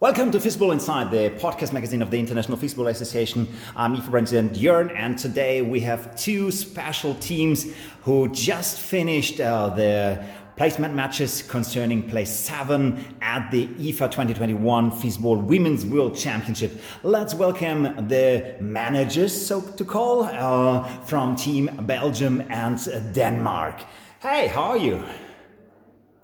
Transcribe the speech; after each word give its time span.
Welcome 0.00 0.30
to 0.30 0.38
Fistball 0.38 0.72
Inside, 0.72 1.10
the 1.10 1.28
podcast 1.38 1.74
magazine 1.74 2.00
of 2.00 2.10
the 2.10 2.18
International 2.18 2.56
Fistball 2.56 2.88
Association. 2.88 3.46
I'm 3.76 3.94
IFA 3.94 4.10
President 4.10 4.54
Jörn, 4.54 4.90
and 4.96 5.18
today 5.18 5.60
we 5.60 5.80
have 5.80 6.16
two 6.16 6.50
special 6.52 7.14
teams 7.16 7.66
who 8.04 8.30
just 8.30 8.80
finished 8.80 9.42
uh, 9.42 9.68
their 9.68 10.26
placement 10.56 10.94
matches 10.94 11.42
concerning 11.42 12.08
place 12.08 12.30
seven 12.30 13.04
at 13.20 13.50
the 13.50 13.66
IFA 13.66 14.10
2021 14.10 14.90
Fistball 14.90 15.44
Women's 15.44 15.84
World 15.84 16.16
Championship. 16.16 16.80
Let's 17.02 17.34
welcome 17.34 18.08
the 18.08 18.56
managers, 18.58 19.46
so 19.46 19.60
to 19.60 19.84
call, 19.84 20.22
uh, 20.22 20.82
from 21.04 21.36
Team 21.36 21.66
Belgium 21.82 22.42
and 22.48 22.78
Denmark. 23.12 23.82
Hey, 24.20 24.46
how 24.46 24.62
are 24.62 24.78
you? 24.78 25.04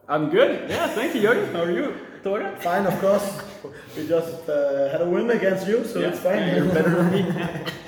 I'm 0.09 0.31
good. 0.31 0.71
Yeah, 0.71 0.89
thank 0.89 1.15
you, 1.15 1.21
Jörn. 1.21 1.53
How 1.53 1.65
are 1.65 1.71
you? 1.71 2.16
Thore? 2.27 2.43
Fine, 2.59 2.87
of 2.87 3.01
course. 3.01 3.41
We 3.97 4.09
just 4.09 4.49
uh, 4.49 4.89
had 4.91 5.01
a 5.01 5.09
win 5.09 5.31
against 5.31 5.69
you, 5.69 5.85
so 5.85 6.01
Yeah, 6.01 6.09
it's 6.09 6.19
fine. 6.19 6.57
you're 6.57 6.75
better 6.75 6.91
than 6.91 7.13
me. 7.13 7.23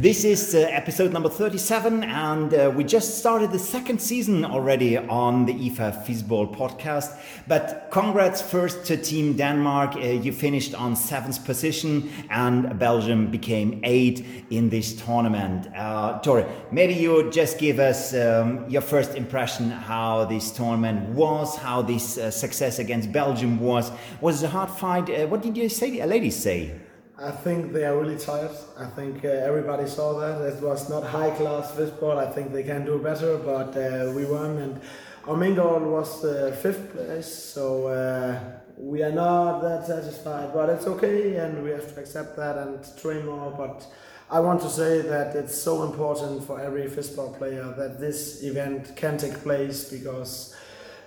This 0.00 0.22
is 0.22 0.54
uh, 0.54 0.58
episode 0.70 1.12
number 1.12 1.28
37, 1.28 2.04
and 2.04 2.54
uh, 2.54 2.72
we 2.72 2.84
just 2.84 3.18
started 3.18 3.50
the 3.50 3.58
second 3.58 4.00
season 4.00 4.44
already 4.44 4.96
on 4.96 5.44
the 5.44 5.52
IFA 5.52 6.06
Fistball 6.06 6.54
podcast. 6.54 7.18
But 7.48 7.88
congrats 7.90 8.40
first 8.40 8.84
to 8.84 8.96
Team 8.96 9.36
Denmark. 9.36 9.96
Uh, 9.96 9.98
you 9.98 10.30
finished 10.32 10.72
on 10.72 10.94
seventh 10.94 11.44
position, 11.44 12.12
and 12.30 12.78
Belgium 12.78 13.28
became 13.32 13.80
eight 13.82 14.24
in 14.50 14.68
this 14.68 14.94
tournament. 14.94 15.66
Uh, 15.74 16.20
Thore, 16.20 16.46
maybe 16.70 16.94
you 16.94 17.28
just 17.32 17.58
give 17.58 17.80
us 17.80 18.14
um, 18.14 18.70
your 18.70 18.82
first 18.82 19.16
impression 19.16 19.68
how 19.68 20.26
this 20.26 20.52
tournament 20.52 21.08
was, 21.08 21.56
how 21.56 21.82
this 21.82 22.18
uh, 22.18 22.30
success 22.30 22.78
against 22.78 23.10
Belgium 23.10 23.58
was. 23.58 23.90
Was 24.20 24.44
it 24.44 24.46
a 24.46 24.50
hard 24.50 24.70
fight? 24.70 25.10
Uh, 25.10 25.26
what 25.26 25.42
did 25.42 25.56
you 25.56 25.68
say, 25.68 26.06
ladies 26.06 26.36
say? 26.36 26.87
I 27.20 27.32
think 27.32 27.72
they 27.72 27.84
are 27.84 27.98
really 27.98 28.16
tired. 28.16 28.52
I 28.78 28.86
think 28.86 29.24
uh, 29.24 29.28
everybody 29.28 29.88
saw 29.88 30.20
that. 30.20 30.40
It 30.40 30.62
was 30.62 30.88
not 30.88 31.02
high 31.02 31.30
class 31.30 31.72
fistball. 31.72 32.16
I 32.16 32.30
think 32.30 32.52
they 32.52 32.62
can 32.62 32.84
do 32.84 33.00
better, 33.00 33.38
but 33.38 33.76
uh, 33.76 34.12
we 34.14 34.24
won. 34.24 34.58
And 34.58 34.80
our 35.26 35.36
main 35.36 35.56
goal 35.56 35.80
was 35.80 36.24
uh, 36.24 36.56
fifth 36.62 36.92
place, 36.92 37.26
so 37.26 37.88
uh, 37.88 38.38
we 38.76 39.02
are 39.02 39.10
not 39.10 39.62
that 39.62 39.88
satisfied, 39.88 40.54
but 40.54 40.70
it's 40.70 40.86
okay, 40.86 41.34
and 41.38 41.64
we 41.64 41.70
have 41.70 41.92
to 41.92 42.00
accept 42.00 42.36
that 42.36 42.56
and 42.56 42.86
train 42.96 43.26
more. 43.26 43.50
But 43.50 43.84
I 44.30 44.38
want 44.38 44.60
to 44.62 44.70
say 44.70 45.00
that 45.00 45.34
it's 45.34 45.60
so 45.60 45.82
important 45.82 46.44
for 46.44 46.60
every 46.60 46.84
fistball 46.84 47.36
player 47.36 47.74
that 47.78 47.98
this 47.98 48.44
event 48.44 48.94
can 48.94 49.18
take 49.18 49.42
place 49.42 49.90
because 49.90 50.54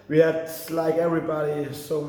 we 0.10 0.18
had, 0.18 0.52
like 0.72 0.96
everybody, 0.96 1.72
so 1.72 2.02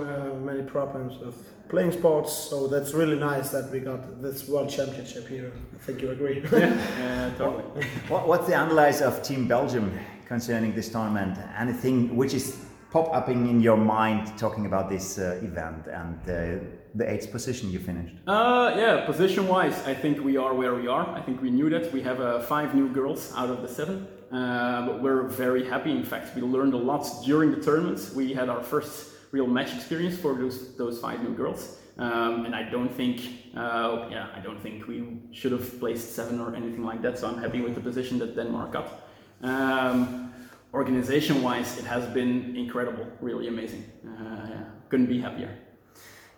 many 0.45 0.63
problems 0.63 1.21
with 1.25 1.52
playing 1.69 1.93
sports. 1.93 2.33
So 2.33 2.67
that's 2.69 2.93
really 2.93 3.17
nice 3.17 3.51
that 3.51 3.71
we 3.71 3.81
got 3.81 4.23
this 4.23 4.49
world 4.49 4.69
championship 4.71 5.27
here. 5.29 5.53
I 5.75 5.79
think 5.85 6.03
you 6.03 6.11
agree. 6.11 6.43
yeah, 6.53 7.31
totally. 7.39 7.65
What, 8.09 8.29
what's 8.29 8.47
the 8.47 8.61
analysis 8.63 9.03
of 9.03 9.23
Team 9.23 9.49
Belgium 9.49 9.99
concerning 10.27 10.75
this 10.75 10.89
tournament? 10.91 11.39
Anything 11.59 12.17
which 12.17 12.35
is 12.35 12.65
pop 12.93 13.09
upping 13.15 13.49
in 13.49 13.61
your 13.61 13.79
mind 13.79 14.37
talking 14.37 14.67
about 14.67 14.91
this 14.91 15.19
uh, 15.19 15.41
event 15.43 15.87
and 15.87 16.19
uh, 16.29 16.63
the 16.95 17.11
eighth 17.11 17.31
position 17.33 17.71
you 17.71 17.79
finished? 17.79 18.15
Uh, 18.27 18.75
yeah, 18.77 19.07
position 19.07 19.49
wise, 19.49 19.83
I 19.87 19.95
think 19.95 20.23
we 20.23 20.37
are 20.37 20.53
where 20.53 20.75
we 20.75 20.89
are. 20.89 21.09
I 21.09 21.23
think 21.23 21.41
we 21.41 21.51
knew 21.51 21.71
that. 21.71 21.91
We 21.91 22.03
have 22.03 22.21
uh, 22.21 22.41
five 22.41 22.75
new 22.75 22.89
girls 22.89 23.33
out 23.35 23.49
of 23.49 23.63
the 23.63 23.69
seven, 23.69 24.07
uh, 24.31 24.87
but 24.87 25.03
we're 25.03 25.23
very 25.23 25.67
happy. 25.67 25.91
In 25.91 26.05
fact, 26.05 26.37
we 26.37 26.43
learned 26.43 26.75
a 26.75 26.83
lot 26.91 27.07
during 27.25 27.51
the 27.51 27.63
tournaments. 27.63 28.15
We 28.15 28.35
had 28.35 28.51
our 28.51 28.63
first 28.63 29.09
real 29.33 29.47
match 29.47 29.75
experience 29.75 30.17
for 30.17 30.35
those, 30.35 30.77
those 30.77 31.01
five 31.01 31.23
new 31.23 31.35
girls. 31.35 31.79
Um, 31.99 32.47
and 32.47 32.55
I 32.55 32.63
don't 32.71 32.89
think, 32.95 33.21
uh, 33.57 34.07
yeah, 34.11 34.29
I 34.35 34.41
don't 34.41 34.61
think 34.61 34.87
we 34.87 35.19
should 35.33 35.53
have 35.53 35.81
placed 35.81 36.15
seven 36.15 36.41
or 36.41 36.55
anything 36.55 36.85
like 36.85 37.03
that. 37.03 37.19
So 37.19 37.27
I'm 37.29 37.39
happy 37.39 37.61
with 37.61 37.75
the 37.75 37.81
position 37.81 38.19
that 38.21 38.37
Denmark 38.37 38.73
got. 38.73 39.09
Um, 39.43 40.33
organization 40.73 41.43
wise, 41.43 41.79
it 41.79 41.85
has 41.85 42.07
been 42.07 42.57
incredible, 42.57 43.07
really 43.21 43.49
amazing. 43.49 43.85
Uh, 44.07 44.49
yeah, 44.49 44.65
couldn't 44.89 45.07
be 45.07 45.21
happier. 45.21 45.51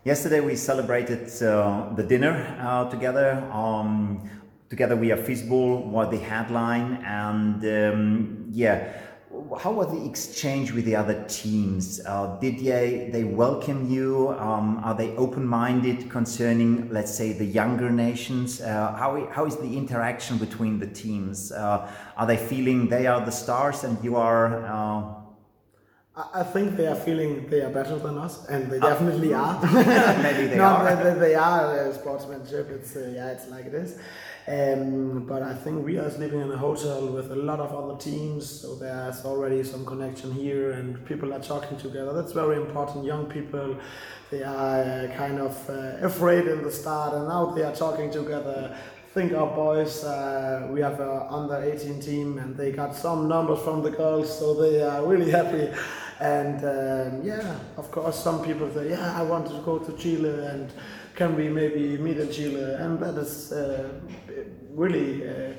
Yesterday 0.05 0.41
we 0.41 0.57
celebrated 0.57 1.31
uh, 1.43 1.91
the 1.95 2.03
dinner 2.03 2.57
uh, 2.61 2.91
together. 2.91 3.49
Um, 3.53 4.29
together 4.69 4.97
we 4.97 5.13
are 5.13 5.17
Fistball 5.17 5.87
was 5.87 6.11
the 6.11 6.19
headline, 6.19 7.03
and 7.05 7.65
um, 7.65 8.47
yeah, 8.51 8.93
how 9.61 9.73
was 9.73 9.89
the 9.89 10.05
exchange 10.05 10.73
with 10.73 10.85
the 10.85 10.97
other 10.97 11.25
teams? 11.29 12.01
Uh, 12.05 12.37
did 12.41 12.59
they 12.59 13.09
they 13.13 13.25
welcome 13.25 13.91
you? 13.91 14.31
Um, 14.39 14.81
are 14.85 14.95
they 14.95 15.15
open-minded 15.17 16.11
concerning, 16.11 16.89
let's 16.91 17.15
say, 17.15 17.33
the 17.33 17.45
younger 17.45 17.91
nations? 17.91 18.61
Uh, 18.61 18.95
how 18.95 19.27
how 19.31 19.45
is 19.47 19.57
the 19.57 19.77
interaction 19.77 20.39
between 20.39 20.79
the 20.79 20.87
teams? 20.87 21.53
Uh, 21.53 21.91
are 22.17 22.27
they 22.27 22.37
feeling 22.37 22.89
they 22.89 23.07
are 23.07 23.25
the 23.25 23.33
stars 23.33 23.85
and 23.85 24.03
you 24.03 24.17
are? 24.17 24.65
Uh, 24.67 25.25
I 26.17 26.45
think 26.45 26.77
they 26.77 26.87
are 26.87 26.95
feeling 26.95 27.49
they 27.51 27.63
are 27.63 27.71
better 27.71 27.99
than 27.99 28.19
us, 28.19 28.47
and 28.47 28.71
they 28.71 28.79
definitely 28.79 29.35
are. 29.35 29.61
Maybe 30.23 30.47
they 30.47 30.57
no, 30.65 30.65
are. 30.65 30.97
They, 31.05 31.19
they 31.19 31.35
are 31.35 31.89
uh, 31.89 31.93
sportsmanship. 31.93 32.71
It's 32.71 32.95
uh, 32.95 33.13
yeah, 33.15 33.33
it's 33.33 33.49
like 33.49 33.67
it 33.67 33.75
is. 33.75 33.99
Um, 34.47 35.25
but 35.27 35.43
I 35.43 35.55
think 35.55 35.87
we 35.87 35.97
are 35.97 36.11
sleeping 36.11 36.41
in 36.41 36.53
a 36.53 36.57
hotel 36.57 37.07
with 37.07 37.33
a 37.33 37.37
lot 37.37 37.61
of 37.61 37.75
other 37.75 37.99
teams, 37.99 38.49
so 38.49 38.75
there's 38.75 39.25
already 39.25 39.65
some 39.65 39.87
connection 39.87 40.33
here, 40.33 40.73
and 40.73 41.03
people 41.07 41.33
are 41.33 41.41
talking 41.41 41.79
together. 41.79 42.13
That's 42.13 42.33
very 42.33 42.57
important. 42.57 43.07
Young 43.07 43.25
people, 43.25 43.77
they 44.31 44.43
are 44.43 44.83
uh, 44.83 45.17
kind 45.17 45.39
of 45.39 45.71
uh, 45.71 45.97
afraid 46.07 46.47
in 46.47 46.63
the 46.63 46.71
start, 46.71 47.15
and 47.15 47.27
now 47.27 47.53
they 47.53 47.63
are 47.63 47.75
talking 47.75 48.11
together. 48.11 48.77
think 49.15 49.33
our 49.33 49.47
boys, 49.47 50.05
uh, 50.05 50.69
we 50.71 50.81
have 50.83 51.01
a 51.01 51.27
under 51.31 51.63
18 51.63 52.01
team, 52.01 52.37
and 52.37 52.55
they 52.55 52.71
got 52.71 52.95
some 52.95 53.27
numbers 53.27 53.61
from 53.61 53.83
the 53.83 53.91
girls, 53.91 54.39
so 54.39 54.53
they 54.61 54.83
are 54.83 55.07
really 55.07 55.31
happy. 55.31 55.73
And 56.21 56.59
um, 56.65 57.23
yeah, 57.27 57.57
of 57.77 57.91
course, 57.91 58.19
some 58.19 58.43
people 58.45 58.71
say, 58.73 58.91
yeah, 58.91 59.19
I 59.19 59.23
want 59.23 59.47
to 59.49 59.61
go 59.65 59.79
to 59.79 59.93
Chile, 59.97 60.47
and 60.47 60.73
can 61.17 61.37
we 61.37 61.49
maybe 61.49 61.97
meet 61.99 62.19
in 62.19 62.31
Chile? 62.31 62.75
And 62.79 62.99
that 63.01 63.17
is 63.19 63.53
uh, 63.53 63.89
really 64.71 65.29
uh, 65.29 65.53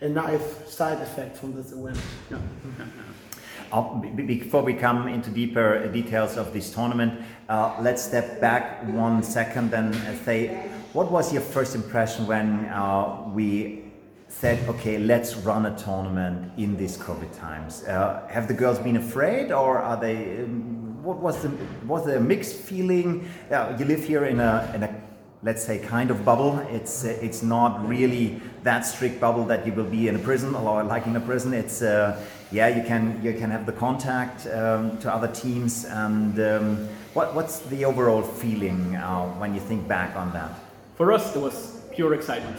a 0.00 0.08
nice 0.08 0.42
side 0.72 1.00
effect 1.00 1.36
from 1.36 1.54
this 1.54 1.72
event. 1.72 1.98
Yeah. 2.30 2.38
Be- 4.00 4.10
be- 4.10 4.38
Before 4.38 4.62
we 4.62 4.74
come 4.74 5.08
into 5.08 5.28
deeper 5.30 5.88
details 5.88 6.36
of 6.36 6.52
this 6.52 6.72
tournament, 6.72 7.20
uh, 7.48 7.76
let's 7.80 8.02
step 8.02 8.40
back 8.40 8.84
one 8.86 9.22
second 9.24 9.74
and 9.74 9.92
say, 10.24 10.68
what 10.92 11.10
was 11.10 11.32
your 11.32 11.42
first 11.42 11.74
impression 11.74 12.26
when 12.28 12.66
uh, 12.66 13.24
we 13.34 13.82
said, 14.28 14.68
okay, 14.68 14.98
let's 14.98 15.36
run 15.36 15.66
a 15.66 15.78
tournament 15.78 16.52
in 16.56 16.76
these 16.76 16.96
COVID 16.98 17.36
times? 17.38 17.84
Uh, 17.84 18.26
have 18.28 18.48
the 18.48 18.54
girls 18.54 18.78
been 18.78 18.96
afraid, 18.96 19.52
or 19.52 19.78
are 19.78 19.98
they? 20.00 20.42
Um, 20.42 21.02
what 21.02 21.18
was 21.18 21.40
the 21.42 21.50
was 21.86 22.04
there 22.04 22.18
a 22.18 22.20
mixed 22.20 22.56
feeling? 22.56 23.28
Uh, 23.50 23.76
you 23.78 23.84
live 23.84 24.04
here 24.04 24.24
in 24.24 24.40
a 24.40 24.70
in 24.74 24.82
a 24.82 25.02
let's 25.42 25.62
say 25.62 25.78
kind 25.78 26.10
of 26.10 26.24
bubble. 26.24 26.58
It's 26.70 27.04
uh, 27.04 27.16
it's 27.22 27.42
not 27.42 27.86
really 27.88 28.40
that 28.64 28.84
strict 28.84 29.20
bubble 29.20 29.44
that 29.44 29.66
you 29.66 29.72
will 29.72 29.90
be 29.98 30.08
in 30.08 30.16
a 30.16 30.18
prison 30.18 30.54
or 30.54 30.82
like 30.82 31.06
in 31.06 31.14
a 31.16 31.20
prison. 31.20 31.54
It's 31.54 31.82
uh, 31.82 32.20
yeah, 32.50 32.68
you 32.68 32.82
can 32.82 33.20
you 33.22 33.32
can 33.32 33.50
have 33.50 33.64
the 33.64 33.72
contact 33.72 34.46
um, 34.48 34.98
to 34.98 35.12
other 35.12 35.28
teams. 35.28 35.84
And 35.84 36.38
um, 36.40 36.88
what 37.14 37.34
what's 37.34 37.60
the 37.60 37.84
overall 37.84 38.22
feeling 38.22 38.96
uh, 38.96 39.26
when 39.38 39.54
you 39.54 39.60
think 39.60 39.86
back 39.86 40.16
on 40.16 40.32
that? 40.32 40.50
For 40.96 41.12
us, 41.12 41.36
it 41.36 41.40
was 41.40 41.80
pure 41.92 42.14
excitement. 42.14 42.56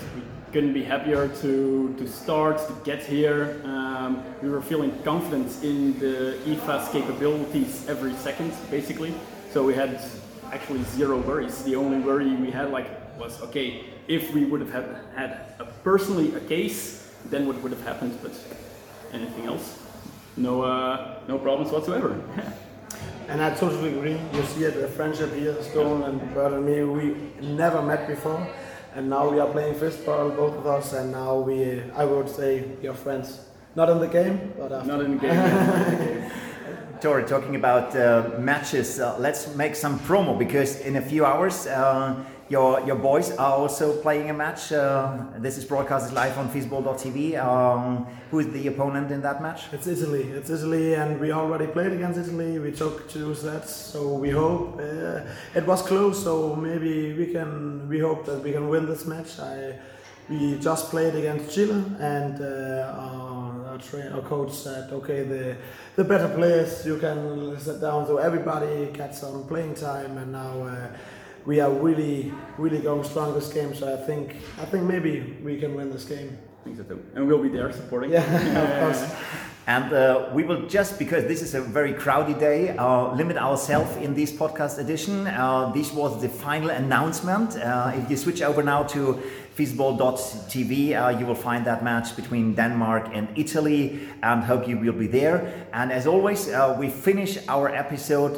Couldn't 0.52 0.74
be 0.74 0.84
happier 0.84 1.28
to, 1.42 1.94
to 1.98 2.08
start, 2.08 2.58
to 2.68 2.74
get 2.84 3.04
here. 3.04 3.62
Um, 3.66 4.24
we 4.42 4.50
were 4.50 4.62
feeling 4.62 4.92
confident 5.04 5.64
in 5.64 5.98
the 6.00 6.40
IFA's 6.46 6.90
capabilities 6.90 7.88
every 7.88 8.14
second, 8.14 8.54
basically. 8.72 9.14
So 9.52 9.64
we 9.64 9.74
had 9.74 10.02
actually 10.52 10.84
zero 10.84 11.20
worries. 11.20 11.64
The 11.64 11.76
only 11.76 12.00
worry 12.00 12.34
we 12.36 12.52
had 12.52 12.72
like 12.72 12.88
was 13.20 13.42
okay, 13.42 13.86
if 14.08 14.34
we 14.34 14.46
would 14.46 14.62
have 14.62 14.72
had, 15.16 15.42
a, 15.60 15.66
personally 15.84 16.34
a 16.36 16.40
case, 16.40 17.12
then 17.30 17.48
what 17.48 17.62
would 17.62 17.72
have 17.72 17.84
happened? 17.84 18.18
But 18.22 18.34
anything 19.12 19.46
else? 19.46 19.80
No, 20.38 20.62
uh, 20.62 21.20
no 21.28 21.38
problems 21.38 21.72
whatsoever. 21.72 22.22
And 23.30 23.42
I 23.42 23.54
totally 23.54 23.94
agree. 23.94 24.18
You 24.34 24.44
see 24.44 24.64
it, 24.64 24.80
the 24.80 24.88
friendship 24.88 25.34
here, 25.34 25.62
Stone 25.62 26.04
and 26.04 26.34
Bert 26.34 26.54
and 26.54 26.66
me, 26.66 26.82
we 26.84 27.14
never 27.42 27.82
met 27.82 28.08
before. 28.08 28.48
And 28.98 29.12
now 29.12 29.30
we 29.30 29.40
are 29.40 29.48
playing 29.48 29.76
first 29.76 30.00
fistball, 30.00 30.36
both 30.36 30.58
of 30.58 30.66
us, 30.66 30.94
and 30.94 31.12
now 31.12 31.38
we, 31.38 31.84
I 31.96 32.04
would 32.04 32.28
say, 32.28 32.64
we 32.82 32.88
are 32.88 32.96
friends. 32.96 33.42
Not 33.76 33.92
in 33.92 34.00
the 34.00 34.08
game, 34.08 34.54
but 34.58 34.72
after. 34.72 34.88
Not 34.88 35.02
in 35.02 35.20
the 35.20 35.22
game. 35.22 36.32
Thore, 37.02 37.22
talking 37.22 37.56
about 37.56 37.96
uh, 37.96 38.40
matches, 38.40 39.00
uh, 39.00 39.16
let's 39.20 39.56
make 39.56 39.76
some 39.76 40.00
promo 40.00 40.38
because 40.38 40.80
in 40.80 40.96
a 40.96 41.02
few 41.02 41.26
hours 41.26 41.68
uh, 41.68 42.24
your 42.50 42.80
your 42.88 42.96
boys 42.96 43.32
are 43.32 43.54
also 43.54 44.02
playing 44.02 44.30
a 44.30 44.34
match. 44.34 44.72
Uh, 44.72 45.18
this 45.38 45.58
is 45.58 45.66
broadcasted 45.66 46.14
live 46.14 46.38
on 46.38 46.50
Fistball.tv. 46.50 47.38
Um, 47.38 48.08
who 48.32 48.40
is 48.40 48.48
the 48.52 48.68
opponent 48.68 49.12
in 49.12 49.22
that 49.22 49.42
match? 49.42 49.66
It's 49.74 49.86
Italy. 49.86 50.24
It's 50.24 50.50
Italy, 50.50 50.96
and 50.96 51.20
we 51.20 51.32
already 51.32 51.68
played 51.68 51.92
against 51.92 52.18
Italy. 52.20 52.58
We 52.58 52.72
took 52.72 53.10
two 53.10 53.36
sets, 53.36 53.76
so 53.76 54.14
we 54.14 54.30
hope 54.30 54.80
uh, 54.80 55.22
it 55.54 55.68
was 55.68 55.82
close. 55.82 56.24
So 56.24 56.56
maybe 56.56 57.14
we 57.14 57.28
can. 57.28 57.88
We 57.90 58.00
hope 58.00 58.26
that 58.26 58.42
we 58.44 58.54
can 58.54 58.70
win 58.70 58.86
this 58.86 59.06
match. 59.06 59.40
I, 59.40 59.78
we 60.30 60.58
just 60.60 60.90
played 60.90 61.16
against 61.16 61.54
Chile, 61.54 61.84
and 62.00 62.42
uh, 62.42 63.07
our, 63.78 63.84
train, 63.84 64.12
our 64.12 64.22
coach 64.22 64.52
said, 64.54 64.92
"Okay, 64.92 65.24
the 65.24 65.56
the 65.96 66.04
better 66.04 66.30
players 66.30 66.86
you 66.86 66.98
can 66.98 67.60
sit 67.60 67.80
down, 67.82 68.06
so 68.06 68.18
everybody 68.18 68.92
gets 68.92 69.20
some 69.20 69.48
playing 69.48 69.76
time." 69.76 70.18
And 70.18 70.32
now 70.32 70.64
uh, 70.64 70.88
we 71.46 71.60
are 71.60 71.72
really, 71.72 72.32
really 72.58 72.80
going 72.80 73.04
strong 73.04 73.34
this 73.34 73.52
game. 73.52 73.76
So 73.76 73.94
I 73.94 74.06
think, 74.06 74.36
I 74.60 74.66
think 74.66 74.84
maybe 74.84 75.38
we 75.44 75.60
can 75.60 75.76
win 75.76 75.92
this 75.92 76.06
game. 76.06 76.38
I 76.68 76.76
think 76.76 76.78
so 76.78 76.96
too. 76.96 77.04
And 77.16 77.28
we'll 77.28 77.42
be 77.42 77.50
there 77.50 77.72
supporting. 77.72 78.12
Yeah, 78.12 78.24
of 78.64 78.80
course. 78.82 79.16
And 79.70 79.92
uh, 79.92 80.30
we 80.32 80.46
will 80.46 80.66
just, 80.66 80.98
because 80.98 81.26
this 81.26 81.42
is 81.42 81.54
a 81.54 81.60
very 81.60 81.94
crowded 81.94 82.40
day, 82.40 82.70
uh, 82.78 83.14
limit 83.14 83.36
ourselves 83.36 83.98
in 83.98 84.14
this 84.14 84.32
podcast 84.32 84.80
edition. 84.80 85.28
Uh, 85.28 85.74
this 85.74 85.92
was 85.92 86.22
the 86.22 86.30
final 86.30 86.70
announcement. 86.70 87.58
Uh, 87.58 87.92
if 87.94 88.10
you 88.10 88.16
switch 88.16 88.42
over 88.42 88.64
now 88.64 88.84
to 88.84 89.22
fistball.tv, 89.58 90.96
uh, 90.96 91.20
you 91.20 91.26
will 91.26 91.36
find 91.36 91.66
that 91.66 91.84
match 91.84 92.16
between 92.16 92.56
Denmark 92.56 93.10
and 93.12 93.28
Italy 93.36 94.08
and 94.24 94.42
hope 94.42 94.70
you 94.70 94.78
will 94.78 94.94
be 94.94 95.08
there. 95.08 95.68
And 95.74 95.92
as 95.92 96.08
always, 96.08 96.48
uh, 96.48 96.74
we 96.80 96.90
finish 96.90 97.38
our 97.50 97.68
episode 97.68 98.38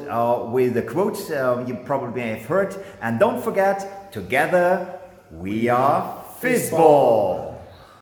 with 0.52 0.78
a 0.78 0.82
quote 0.82 1.20
you 1.68 1.78
probably 1.86 2.24
have 2.24 2.46
heard. 2.46 2.76
And 3.04 3.20
don't 3.20 3.40
forget, 3.40 4.12
together 4.12 5.00
we 5.32 5.70
are 5.70 6.26
Fistball. 6.42 7.49